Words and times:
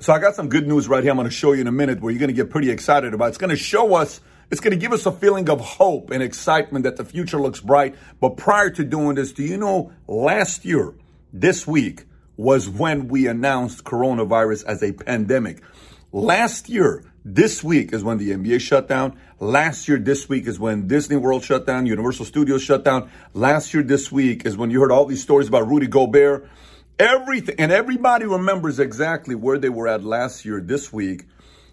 So 0.00 0.12
I 0.12 0.18
got 0.18 0.34
some 0.34 0.48
good 0.48 0.66
news 0.66 0.88
right 0.88 1.02
here. 1.02 1.12
I'm 1.12 1.16
going 1.16 1.28
to 1.28 1.34
show 1.34 1.52
you 1.52 1.60
in 1.60 1.66
a 1.68 1.72
minute 1.72 2.00
where 2.00 2.10
you're 2.10 2.18
going 2.18 2.28
to 2.28 2.34
get 2.34 2.50
pretty 2.50 2.70
excited 2.70 3.14
about. 3.14 3.28
It's 3.28 3.38
going 3.38 3.50
to 3.50 3.56
show 3.56 3.94
us, 3.94 4.20
it's 4.50 4.60
going 4.60 4.72
to 4.72 4.76
give 4.76 4.92
us 4.92 5.06
a 5.06 5.12
feeling 5.12 5.48
of 5.48 5.60
hope 5.60 6.10
and 6.10 6.20
excitement 6.22 6.82
that 6.82 6.96
the 6.96 7.04
future 7.04 7.40
looks 7.40 7.60
bright. 7.60 7.94
But 8.20 8.36
prior 8.36 8.70
to 8.70 8.84
doing 8.84 9.14
this, 9.14 9.32
do 9.32 9.44
you 9.44 9.56
know 9.56 9.92
last 10.08 10.64
year, 10.64 10.94
this 11.32 11.66
week, 11.66 12.04
was 12.36 12.68
when 12.68 13.06
we 13.06 13.28
announced 13.28 13.84
coronavirus 13.84 14.64
as 14.64 14.82
a 14.82 14.92
pandemic. 14.92 15.62
Last 16.10 16.68
year, 16.68 17.04
this 17.24 17.62
week 17.62 17.92
is 17.92 18.02
when 18.02 18.18
the 18.18 18.30
NBA 18.30 18.60
shut 18.60 18.88
down. 18.88 19.18
Last 19.38 19.88
year, 19.88 19.98
this 19.98 20.28
week 20.28 20.46
is 20.48 20.58
when 20.58 20.88
Disney 20.88 21.16
World 21.16 21.44
shut 21.44 21.66
down, 21.66 21.86
Universal 21.86 22.26
Studios 22.26 22.62
shut 22.62 22.84
down. 22.84 23.10
Last 23.32 23.72
year, 23.72 23.82
this 23.82 24.10
week 24.10 24.44
is 24.44 24.56
when 24.56 24.70
you 24.70 24.80
heard 24.80 24.90
all 24.90 25.06
these 25.06 25.22
stories 25.22 25.46
about 25.46 25.68
Rudy 25.68 25.86
Gobert 25.86 26.48
Everything 26.98 27.56
and 27.58 27.72
everybody 27.72 28.24
remembers 28.24 28.78
exactly 28.78 29.34
where 29.34 29.58
they 29.58 29.68
were 29.68 29.88
at 29.88 30.04
last 30.04 30.44
year, 30.44 30.60
this 30.60 30.92
week, 30.92 31.24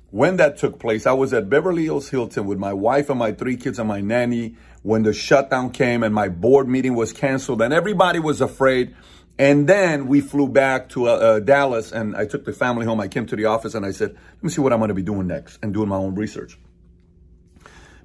when 0.10 0.38
that 0.38 0.58
took 0.58 0.80
place. 0.80 1.06
I 1.06 1.14
was 1.14 1.32
at 1.32 1.48
Beverly 1.48 1.84
Hills 1.84 2.10
Hilton 2.10 2.48
with 2.48 2.58
my 2.58 2.74
wife 2.74 3.10
and 3.10 3.20
my 3.20 3.32
three 3.32 3.56
kids 3.56 3.78
and 3.78 3.88
my 3.88 4.02
nanny 4.02 4.56
when 4.82 5.04
the 5.04 5.14
shutdown 5.14 5.70
came 5.70 6.02
and 6.02 6.14
my 6.14 6.28
board 6.28 6.68
meeting 6.68 6.96
was 6.96 7.14
canceled 7.14 7.62
and 7.62 7.72
everybody 7.72 8.18
was 8.18 8.42
afraid. 8.42 8.96
And 9.38 9.68
then 9.70 10.08
we 10.08 10.22
flew 10.22 10.48
back 10.48 10.90
to 10.90 11.08
uh, 11.08 11.12
uh, 11.12 11.40
Dallas 11.40 11.92
and 11.92 12.16
I 12.16 12.26
took 12.26 12.44
the 12.44 12.54
family 12.54 12.88
home. 12.88 13.00
I 13.00 13.08
came 13.08 13.28
to 13.28 13.36
the 13.36 13.46
office 13.46 13.76
and 13.76 13.86
I 13.86 13.92
said, 13.92 14.14
let 14.14 14.44
me 14.44 14.50
see 14.50 14.62
what 14.62 14.74
I'm 14.74 14.80
going 14.80 14.90
to 14.90 14.96
be 14.96 15.04
doing 15.04 15.28
next 15.28 15.60
and 15.62 15.72
doing 15.72 15.90
my 15.90 15.98
own 15.98 16.16
research. 16.16 16.58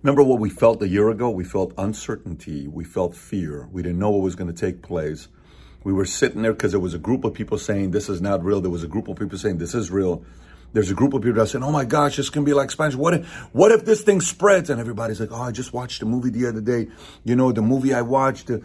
Remember 0.03 0.23
what 0.23 0.39
we 0.39 0.51
felt 0.51 0.83
a 0.83 0.89
year 0.89 1.09
ago? 1.09 1.31
We 1.31 1.45
felt 1.45 1.73
uncertainty. 1.79 2.69
We 2.69 2.85
felt 2.85 3.17
fear. 3.17 3.69
We 3.73 3.83
didn't 3.83 3.99
know 3.99 4.11
what 4.11 4.23
was 4.23 4.37
going 4.37 4.53
to 4.53 4.61
take 4.61 4.83
place. 4.83 5.29
We 5.87 5.93
were 5.93 6.05
sitting 6.05 6.43
there 6.43 6.53
because 6.53 6.73
there 6.73 6.81
was 6.81 6.95
a 6.95 6.99
group 6.99 7.23
of 7.23 7.33
people 7.33 7.59
saying 7.59 7.93
this 7.93 8.09
is 8.09 8.21
not 8.21 8.43
real. 8.43 8.61
There 8.61 8.73
was 8.73 8.83
a 8.83 8.89
group 8.89 9.07
of 9.07 9.17
people 9.21 9.39
saying 9.39 9.59
this 9.59 9.73
is 9.73 9.89
real. 9.89 10.25
There's 10.73 10.91
a 10.91 10.95
group 10.95 11.15
of 11.15 11.23
people 11.23 11.41
that 11.41 11.47
saying, 11.47 11.63
"Oh 11.63 11.71
my 11.71 11.85
gosh, 11.85 12.17
this 12.17 12.29
can 12.29 12.43
be 12.43 12.55
like 12.55 12.73
Spanish. 12.73 12.97
What 12.97 13.15
if, 13.15 13.25
what 13.55 13.71
if 13.71 13.85
this 13.85 14.03
thing 14.03 14.21
spreads?" 14.21 14.69
And 14.69 14.81
everybody's 14.81 15.21
like, 15.21 15.31
"Oh, 15.31 15.43
I 15.43 15.53
just 15.53 15.73
watched 15.73 16.03
a 16.03 16.05
movie 16.05 16.31
the 16.31 16.49
other 16.49 16.61
day. 16.61 16.89
You 17.23 17.37
know, 17.37 17.53
the 17.53 17.63
movie 17.63 17.95
I 17.95 18.03
watched. 18.03 18.51
Uh, 18.51 18.59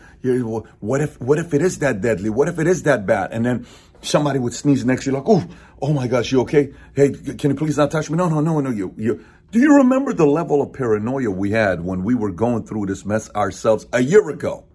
what 0.80 1.02
if, 1.02 1.22
what 1.22 1.38
if 1.38 1.54
it 1.54 1.62
is 1.62 1.78
that 1.78 2.02
deadly? 2.02 2.32
What 2.32 2.48
if 2.48 2.58
it 2.58 2.66
is 2.66 2.82
that 2.90 3.06
bad?" 3.06 3.34
And 3.34 3.46
then 3.46 3.68
somebody 4.02 4.40
would 4.40 4.56
sneeze 4.56 4.84
next 4.84 5.04
to 5.04 5.12
you, 5.12 5.18
like, 5.18 5.30
"Oh, 5.30 5.46
oh 5.80 5.94
my 5.94 6.08
gosh, 6.08 6.32
you 6.32 6.42
okay? 6.42 6.74
Hey, 6.96 7.12
can 7.12 7.52
you 7.52 7.56
please 7.56 7.78
not 7.78 7.92
touch 7.92 8.10
me?" 8.10 8.18
No, 8.18 8.30
no, 8.30 8.42
no, 8.42 8.60
no. 8.62 8.72
You, 8.72 8.96
you. 8.98 9.24
Do 9.52 9.60
you 9.60 9.76
remember 9.76 10.12
the 10.12 10.26
level 10.26 10.60
of 10.64 10.74
paranoia 10.74 11.30
we 11.30 11.52
had 11.52 11.86
when 11.86 12.04
we 12.04 12.16
were 12.16 12.32
going 12.32 12.64
through 12.64 12.88
this 12.88 13.06
mess 13.06 13.30
ourselves 13.36 13.86
a 13.94 14.02
year 14.02 14.28
ago? 14.32 14.66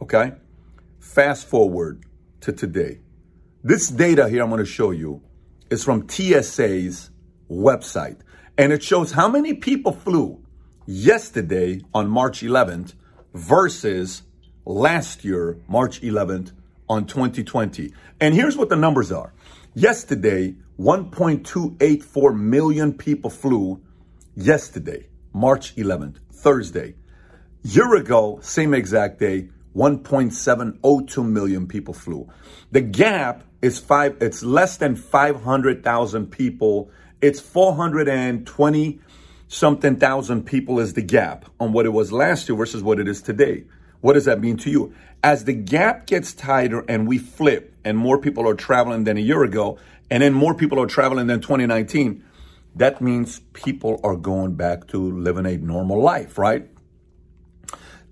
Okay. 0.00 0.34
Fast 1.06 1.46
forward 1.46 2.04
to 2.40 2.52
today. 2.52 3.00
This 3.64 3.88
data 3.88 4.28
here 4.28 4.42
I'm 4.42 4.50
going 4.50 4.58
to 4.58 4.66
show 4.66 4.90
you 4.90 5.22
is 5.70 5.82
from 5.82 6.06
TSA's 6.06 7.10
website, 7.50 8.18
and 8.58 8.70
it 8.70 8.82
shows 8.82 9.12
how 9.12 9.26
many 9.26 9.54
people 9.54 9.92
flew 9.92 10.44
yesterday 10.84 11.80
on 11.94 12.08
March 12.08 12.42
11th 12.42 12.94
versus 13.32 14.24
last 14.66 15.24
year, 15.24 15.58
March 15.68 16.02
11th 16.02 16.52
on 16.86 17.06
2020. 17.06 17.94
And 18.20 18.34
here's 18.34 18.56
what 18.58 18.68
the 18.68 18.76
numbers 18.76 19.10
are. 19.10 19.32
Yesterday, 19.74 20.56
1.284 20.78 22.38
million 22.38 22.92
people 22.92 23.30
flew 23.30 23.80
yesterday, 24.34 25.06
March 25.32 25.76
11th, 25.76 26.16
Thursday. 26.30 26.94
Year 27.62 27.94
ago, 27.94 28.38
same 28.42 28.74
exact 28.74 29.18
day, 29.18 29.48
1.702 29.76 31.28
million 31.28 31.66
people 31.68 31.92
flew. 31.92 32.28
The 32.72 32.80
gap 32.80 33.44
is 33.60 33.78
five, 33.78 34.16
it's 34.20 34.42
less 34.42 34.78
than 34.78 34.96
500,000 34.96 36.26
people. 36.30 36.90
It's 37.20 37.40
420 37.40 39.00
something 39.48 39.96
thousand 39.96 40.44
people 40.44 40.80
is 40.80 40.94
the 40.94 41.02
gap 41.02 41.44
on 41.60 41.72
what 41.72 41.86
it 41.86 41.90
was 41.90 42.10
last 42.10 42.48
year 42.48 42.56
versus 42.56 42.82
what 42.82 42.98
it 42.98 43.06
is 43.06 43.22
today. 43.22 43.64
What 44.00 44.14
does 44.14 44.24
that 44.24 44.40
mean 44.40 44.56
to 44.58 44.70
you? 44.70 44.94
As 45.22 45.44
the 45.44 45.52
gap 45.52 46.06
gets 46.06 46.32
tighter 46.32 46.84
and 46.88 47.06
we 47.06 47.18
flip 47.18 47.74
and 47.84 47.96
more 47.96 48.18
people 48.18 48.48
are 48.48 48.54
traveling 48.54 49.04
than 49.04 49.16
a 49.16 49.20
year 49.20 49.42
ago, 49.44 49.78
and 50.10 50.22
then 50.22 50.32
more 50.32 50.54
people 50.54 50.80
are 50.80 50.86
traveling 50.86 51.26
than 51.26 51.40
2019, 51.40 52.24
that 52.76 53.00
means 53.00 53.40
people 53.52 54.00
are 54.04 54.16
going 54.16 54.54
back 54.54 54.86
to 54.88 55.18
living 55.18 55.46
a 55.46 55.56
normal 55.56 56.00
life, 56.00 56.38
right? 56.38 56.68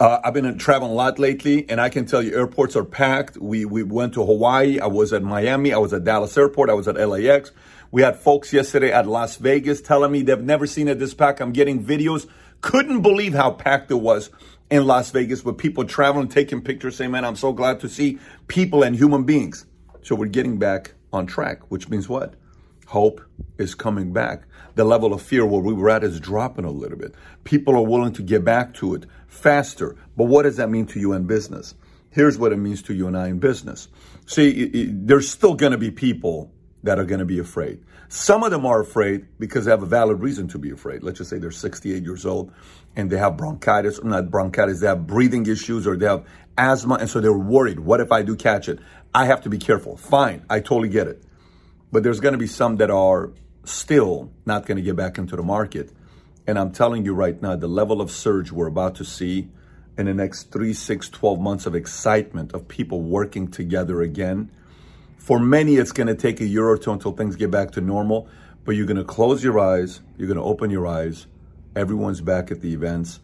Uh, 0.01 0.19
I've 0.25 0.35
been 0.35 0.59
traveling 0.59 0.91
a 0.91 0.95
lot 0.95 1.21
lately, 1.21 1.69
and 1.71 1.81
I 1.81 1.89
can 1.89 2.05
tell 2.05 2.21
you 2.21 2.35
airports 2.35 2.75
are 2.75 2.85
packed. 2.85 3.37
We 3.37 3.65
we 3.65 3.85
went 3.85 4.15
to 4.15 4.25
Hawaii. 4.25 4.81
I 4.81 4.87
was 4.89 5.13
at 5.13 5.23
Miami. 5.23 5.73
I 5.73 5.79
was 5.79 5.93
at 5.93 6.03
Dallas 6.03 6.37
Airport. 6.37 6.69
I 6.69 6.75
was 6.75 6.89
at 6.89 6.97
LAX. 6.97 7.53
We 7.93 8.03
had 8.03 8.17
folks 8.17 8.53
yesterday 8.53 8.91
at 8.91 9.07
Las 9.07 9.37
Vegas 9.37 9.81
telling 9.81 10.11
me 10.11 10.23
they've 10.23 10.41
never 10.41 10.67
seen 10.67 10.89
it 10.89 10.99
this 10.99 11.15
packed. 11.15 11.41
I'm 11.41 11.53
getting 11.53 11.85
videos. 11.85 12.27
Couldn't 12.61 13.03
believe 13.03 13.35
how 13.35 13.53
packed 13.53 13.91
it 13.93 14.01
was 14.01 14.31
in 14.69 14.85
Las 14.85 15.13
Vegas 15.13 15.45
with 15.45 15.59
people 15.59 15.85
traveling, 15.85 16.27
taking 16.27 16.61
pictures, 16.61 16.97
saying, 16.97 17.13
"Man, 17.13 17.25
I'm 17.25 17.37
so 17.37 17.53
glad 17.53 17.79
to 17.81 17.89
see 17.89 18.19
people 18.49 18.83
and 18.83 18.97
human 18.97 19.23
beings." 19.23 19.65
So 20.03 20.17
we're 20.17 20.27
getting 20.27 20.59
back 20.59 20.95
on 21.13 21.27
track, 21.27 21.71
which 21.71 21.89
means 21.89 22.09
what? 22.09 22.35
Hope 22.87 23.21
is 23.59 23.75
coming 23.75 24.13
back. 24.13 24.43
The 24.75 24.85
level 24.85 25.15
of 25.15 25.23
fear 25.23 25.47
where 25.47 25.61
we 25.61 25.73
were 25.73 25.91
at 25.91 26.05
is 26.05 26.21
dropping 26.21 26.65
a 26.65 26.71
little 26.71 26.99
bit. 26.99 27.15
People 27.45 27.77
are 27.77 27.83
willing 27.83 28.13
to 28.15 28.23
get 28.23 28.45
back 28.45 28.75
to 28.75 28.95
it 28.95 29.07
faster. 29.27 29.97
But 30.17 30.25
what 30.25 30.43
does 30.43 30.57
that 30.57 30.71
mean 30.71 30.87
to 30.87 31.01
you 31.01 31.13
in 31.13 31.27
business? 31.27 31.75
Here's 32.11 32.39
what 32.39 32.53
it 32.53 32.57
means 32.57 32.83
to 32.83 32.95
you 32.95 33.09
and 33.09 33.17
I 33.17 33.29
in 33.29 33.39
business. 33.39 33.89
See, 34.27 34.51
it, 34.51 34.75
it, 34.75 35.07
there's 35.07 35.29
still 35.29 35.55
going 35.55 35.73
to 35.73 35.79
be 35.79 35.91
people 35.91 36.53
that 36.85 36.99
are 36.99 37.05
going 37.05 37.19
to 37.19 37.25
be 37.25 37.39
afraid. 37.39 37.83
Some 38.09 38.45
of 38.45 38.51
them 38.53 38.65
are 38.67 38.81
afraid 38.81 39.27
because 39.39 39.65
they 39.65 39.71
have 39.71 39.83
a 39.83 39.87
valid 39.87 40.21
reason 40.21 40.47
to 40.49 40.59
be 40.59 40.71
afraid. 40.71 41.03
Let's 41.03 41.19
just 41.19 41.31
say 41.31 41.39
they're 41.39 41.51
68 41.51 42.03
years 42.03 42.25
old 42.25 42.53
and 42.95 43.11
they 43.11 43.17
have 43.17 43.37
bronchitis, 43.37 43.99
or 43.99 44.09
not 44.09 44.31
bronchitis, 44.31 44.81
they 44.81 44.87
have 44.87 45.07
breathing 45.07 45.47
issues 45.47 45.87
or 45.87 45.97
they 45.97 46.07
have 46.07 46.25
asthma. 46.57 46.97
And 46.97 47.11
so 47.11 47.21
they're 47.21 47.33
worried. 47.33 47.81
What 47.81 48.01
if 48.01 48.13
I 48.13 48.23
do 48.23 48.37
catch 48.37 48.69
it? 48.69 48.79
I 49.15 49.25
have 49.27 49.41
to 49.43 49.49
be 49.49 49.59
careful. 49.59 49.97
Fine. 49.97 50.45
I 50.49 50.61
totally 50.61 50.91
get 50.91 51.09
it. 51.09 51.25
But 51.95 52.03
there's 52.03 52.19
going 52.19 52.33
to 52.33 52.39
be 52.39 52.49
some 52.49 52.79
that 52.79 52.91
are 52.91 53.31
still 53.63 54.33
not 54.45 54.67
going 54.67 54.79
to 54.79 54.83
get 54.83 54.97
back 54.97 55.17
into 55.17 55.37
the 55.37 55.45
market. 55.45 55.93
And 56.45 56.59
I'm 56.59 56.73
telling 56.73 57.05
you 57.05 57.15
right 57.15 57.41
now, 57.41 57.55
the 57.55 57.69
level 57.69 58.01
of 58.01 58.11
surge 58.11 58.51
we're 58.51 58.67
about 58.67 58.97
to 58.97 59.05
see 59.05 59.49
in 59.97 60.07
the 60.07 60.13
next 60.13 60.51
three, 60.51 60.73
six, 60.73 61.09
12 61.09 61.39
months 61.39 61.67
of 61.67 61.77
excitement 61.77 62.53
of 62.53 62.67
people 62.67 63.01
working 63.01 63.47
together 63.47 64.03
again. 64.03 64.51
For 65.19 65.39
many, 65.39 65.77
it's 65.77 65.93
going 65.93 66.09
to 66.09 66.17
take 66.17 66.41
a 66.41 66.45
year 66.45 66.67
or 66.67 66.77
two 66.77 66.91
until 66.91 67.13
things 67.13 67.37
get 67.37 67.53
back 67.53 67.71
to 67.75 67.81
normal, 67.81 68.27
but 68.65 68.75
you're 68.75 68.87
going 68.87 68.97
to 68.97 69.05
close 69.05 69.45
your 69.45 69.61
eyes, 69.61 70.01
you're 70.19 70.27
going 70.27 70.37
to 70.37 70.43
open 70.43 70.71
your 70.71 70.89
eyes. 70.89 71.29
Everyone's 71.77 72.21
back 72.21 72.51
at 72.51 72.61
the 72.61 72.73
events. 72.73 73.21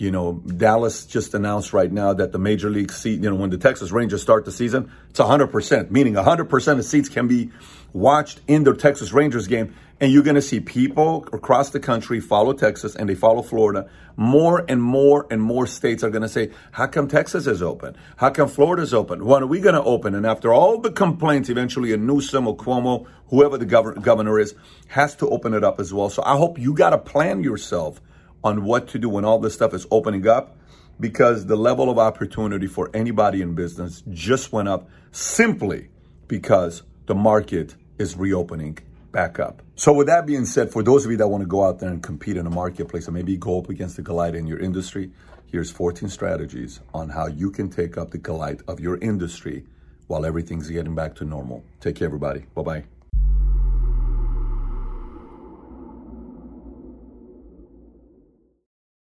You 0.00 0.10
know, 0.10 0.32
Dallas 0.32 1.04
just 1.04 1.34
announced 1.34 1.74
right 1.74 1.92
now 1.92 2.14
that 2.14 2.32
the 2.32 2.38
major 2.38 2.70
league 2.70 2.90
seat, 2.90 3.22
you 3.22 3.28
know, 3.28 3.36
when 3.36 3.50
the 3.50 3.58
Texas 3.58 3.92
Rangers 3.92 4.22
start 4.22 4.46
the 4.46 4.50
season, 4.50 4.90
it's 5.10 5.20
100%, 5.20 5.90
meaning 5.90 6.14
100% 6.14 6.78
of 6.78 6.84
seats 6.86 7.10
can 7.10 7.28
be 7.28 7.50
watched 7.92 8.40
in 8.48 8.64
the 8.64 8.74
Texas 8.74 9.12
Rangers 9.12 9.46
game. 9.46 9.74
And 10.00 10.10
you're 10.10 10.22
going 10.22 10.36
to 10.36 10.40
see 10.40 10.60
people 10.60 11.28
across 11.34 11.68
the 11.68 11.80
country 11.80 12.18
follow 12.20 12.54
Texas 12.54 12.96
and 12.96 13.10
they 13.10 13.14
follow 13.14 13.42
Florida. 13.42 13.90
More 14.16 14.64
and 14.66 14.82
more 14.82 15.26
and 15.30 15.42
more 15.42 15.66
states 15.66 16.02
are 16.02 16.08
going 16.08 16.22
to 16.22 16.30
say, 16.30 16.52
how 16.72 16.86
come 16.86 17.06
Texas 17.06 17.46
is 17.46 17.60
open? 17.60 17.94
How 18.16 18.30
come 18.30 18.48
Florida 18.48 18.80
is 18.80 18.94
open? 18.94 19.26
When 19.26 19.42
are 19.42 19.46
we 19.46 19.60
going 19.60 19.74
to 19.74 19.82
open? 19.82 20.14
And 20.14 20.24
after 20.24 20.50
all 20.50 20.78
the 20.80 20.92
complaints, 20.92 21.50
eventually 21.50 21.92
a 21.92 21.98
Newsom 21.98 22.48
or 22.48 22.56
Cuomo, 22.56 23.06
whoever 23.28 23.58
the 23.58 23.66
gov- 23.66 24.00
governor 24.00 24.38
is, 24.38 24.54
has 24.88 25.14
to 25.16 25.28
open 25.28 25.52
it 25.52 25.62
up 25.62 25.78
as 25.78 25.92
well. 25.92 26.08
So 26.08 26.22
I 26.24 26.38
hope 26.38 26.58
you 26.58 26.72
got 26.72 26.90
to 26.90 26.98
plan 26.98 27.44
yourself 27.44 28.00
on 28.42 28.64
what 28.64 28.88
to 28.88 28.98
do 28.98 29.08
when 29.08 29.24
all 29.24 29.38
this 29.38 29.54
stuff 29.54 29.74
is 29.74 29.86
opening 29.90 30.26
up 30.26 30.56
because 30.98 31.46
the 31.46 31.56
level 31.56 31.90
of 31.90 31.98
opportunity 31.98 32.66
for 32.66 32.90
anybody 32.94 33.40
in 33.42 33.54
business 33.54 34.02
just 34.10 34.52
went 34.52 34.68
up 34.68 34.88
simply 35.12 35.88
because 36.28 36.82
the 37.06 37.14
market 37.14 37.74
is 37.98 38.16
reopening 38.16 38.78
back 39.12 39.38
up. 39.38 39.62
So 39.74 39.92
with 39.92 40.06
that 40.06 40.26
being 40.26 40.44
said, 40.44 40.70
for 40.70 40.82
those 40.82 41.04
of 41.04 41.10
you 41.10 41.16
that 41.16 41.28
want 41.28 41.42
to 41.42 41.48
go 41.48 41.64
out 41.64 41.80
there 41.80 41.88
and 41.88 42.02
compete 42.02 42.36
in 42.36 42.44
the 42.44 42.50
marketplace 42.50 43.06
and 43.06 43.14
maybe 43.14 43.36
go 43.36 43.58
up 43.58 43.68
against 43.68 43.96
the 43.96 44.02
Goliath 44.02 44.34
in 44.34 44.46
your 44.46 44.58
industry, 44.58 45.10
here's 45.46 45.70
14 45.70 46.08
strategies 46.08 46.80
on 46.94 47.08
how 47.08 47.26
you 47.26 47.50
can 47.50 47.70
take 47.70 47.98
up 47.98 48.10
the 48.10 48.18
Goliath 48.18 48.62
of 48.68 48.78
your 48.78 48.98
industry 48.98 49.64
while 50.06 50.24
everything's 50.24 50.68
getting 50.68 50.94
back 50.94 51.14
to 51.16 51.24
normal. 51.24 51.64
Take 51.80 51.96
care, 51.96 52.06
everybody. 52.06 52.46
Bye-bye. 52.54 52.99